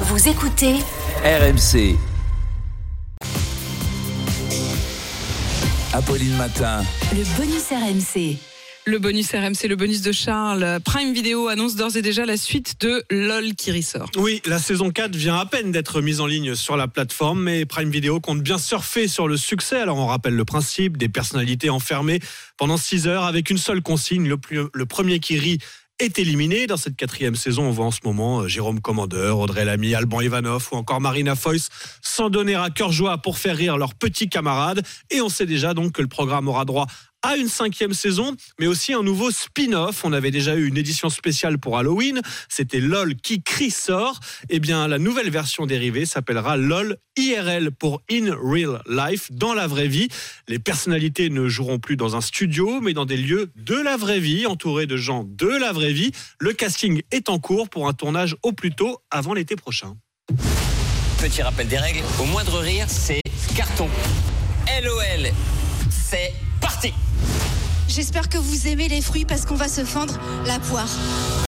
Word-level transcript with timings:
Vous 0.00 0.28
écoutez 0.28 0.74
RMC. 1.24 1.96
Apolline 5.92 6.36
Matin. 6.36 6.82
le 7.12 7.24
bonus 7.36 7.64
RMC. 7.70 8.36
Le 8.88 8.98
bonus 9.00 9.32
RMC, 9.32 9.66
le 9.68 9.74
bonus 9.74 10.02
de 10.02 10.12
Charles. 10.12 10.78
Prime 10.84 11.12
Video 11.12 11.48
annonce 11.48 11.74
d'ores 11.74 11.96
et 11.96 12.02
déjà 12.02 12.24
la 12.24 12.36
suite 12.36 12.80
de 12.82 13.02
LOL 13.10 13.54
qui 13.54 13.72
ressort. 13.72 14.08
Oui, 14.16 14.40
la 14.46 14.58
saison 14.60 14.90
4 14.90 15.16
vient 15.16 15.36
à 15.36 15.46
peine 15.46 15.72
d'être 15.72 16.00
mise 16.00 16.20
en 16.20 16.26
ligne 16.26 16.54
sur 16.54 16.76
la 16.76 16.86
plateforme, 16.86 17.42
mais 17.42 17.64
Prime 17.64 17.90
Video 17.90 18.20
compte 18.20 18.42
bien 18.42 18.58
surfer 18.58 19.08
sur 19.08 19.26
le 19.26 19.36
succès. 19.36 19.80
Alors 19.80 19.96
on 19.96 20.06
rappelle 20.06 20.34
le 20.34 20.44
principe, 20.44 20.98
des 20.98 21.08
personnalités 21.08 21.70
enfermées 21.70 22.20
pendant 22.58 22.76
6 22.76 23.08
heures 23.08 23.24
avec 23.24 23.50
une 23.50 23.58
seule 23.58 23.82
consigne, 23.82 24.28
le, 24.28 24.36
plus- 24.36 24.66
le 24.72 24.86
premier 24.86 25.18
qui 25.18 25.38
rit 25.38 25.58
est 25.98 26.18
éliminé. 26.18 26.66
Dans 26.66 26.76
cette 26.76 26.96
quatrième 26.96 27.34
saison, 27.34 27.64
on 27.64 27.70
voit 27.70 27.86
en 27.86 27.90
ce 27.90 28.00
moment 28.04 28.40
euh, 28.40 28.48
Jérôme 28.48 28.80
Commandeur, 28.80 29.38
Audrey 29.38 29.64
Lamy, 29.64 29.94
Alban 29.94 30.20
Ivanov 30.20 30.68
ou 30.72 30.76
encore 30.76 31.00
Marina 31.00 31.34
Foïs 31.34 31.68
s'en 32.02 32.30
donner 32.30 32.54
à 32.54 32.70
cœur 32.70 32.92
joie 32.92 33.18
pour 33.18 33.38
faire 33.38 33.56
rire 33.56 33.78
leurs 33.78 33.94
petits 33.94 34.28
camarades. 34.28 34.82
Et 35.10 35.20
on 35.20 35.28
sait 35.28 35.46
déjà 35.46 35.74
donc 35.74 35.92
que 35.92 36.02
le 36.02 36.08
programme 36.08 36.48
aura 36.48 36.64
droit 36.64 36.86
à 37.26 37.36
une 37.36 37.48
cinquième 37.48 37.92
saison, 37.92 38.36
mais 38.60 38.66
aussi 38.66 38.92
un 38.94 39.02
nouveau 39.02 39.30
spin-off. 39.30 40.04
On 40.04 40.12
avait 40.12 40.30
déjà 40.30 40.54
eu 40.54 40.66
une 40.66 40.76
édition 40.76 41.10
spéciale 41.10 41.58
pour 41.58 41.76
Halloween. 41.76 42.20
C'était 42.48 42.80
LOL 42.80 43.16
qui 43.16 43.42
crie 43.42 43.70
sort. 43.70 44.20
Eh 44.48 44.60
bien, 44.60 44.86
la 44.86 44.98
nouvelle 44.98 45.30
version 45.30 45.66
dérivée 45.66 46.06
s'appellera 46.06 46.56
LOL 46.56 46.98
IRL 47.16 47.72
pour 47.72 48.02
In 48.10 48.34
Real 48.40 48.80
Life, 48.88 49.32
dans 49.32 49.54
la 49.54 49.66
vraie 49.66 49.88
vie. 49.88 50.08
Les 50.46 50.58
personnalités 50.58 51.28
ne 51.28 51.48
joueront 51.48 51.78
plus 51.78 51.96
dans 51.96 52.14
un 52.14 52.20
studio, 52.20 52.80
mais 52.80 52.92
dans 52.92 53.06
des 53.06 53.16
lieux 53.16 53.50
de 53.56 53.74
la 53.74 53.96
vraie 53.96 54.20
vie, 54.20 54.46
entourés 54.46 54.86
de 54.86 54.96
gens 54.96 55.24
de 55.26 55.48
la 55.48 55.72
vraie 55.72 55.92
vie. 55.92 56.12
Le 56.38 56.52
casting 56.52 57.02
est 57.10 57.28
en 57.28 57.38
cours 57.38 57.68
pour 57.68 57.88
un 57.88 57.92
tournage 57.92 58.36
au 58.42 58.52
plus 58.52 58.70
tôt 58.70 58.98
avant 59.10 59.34
l'été 59.34 59.56
prochain. 59.56 59.96
Petit 61.18 61.42
rappel 61.42 61.66
des 61.66 61.78
règles, 61.78 62.02
au 62.20 62.24
moindre 62.26 62.58
rire, 62.60 62.86
c'est 62.88 63.22
carton. 63.56 63.88
LOL, 64.82 65.30
c'est 65.90 66.32
J'espère 67.88 68.28
que 68.28 68.38
vous 68.38 68.66
aimez 68.68 68.88
les 68.88 69.00
fruits 69.00 69.24
parce 69.24 69.46
qu'on 69.46 69.54
va 69.54 69.68
se 69.68 69.84
fendre 69.84 70.18
la 70.46 70.58
poire. 70.58 70.88